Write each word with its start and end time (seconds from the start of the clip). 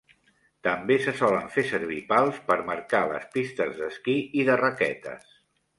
També 0.67 0.95
se 1.03 1.13
solen 1.19 1.51
fer 1.57 1.65
servir 1.73 1.99
pals 2.13 2.41
per 2.49 2.59
marcar 2.71 3.05
les 3.13 3.29
pistes 3.37 3.79
d'esquí 3.83 4.19
i 4.43 4.49
de 4.51 4.59
raquetes. 4.67 5.35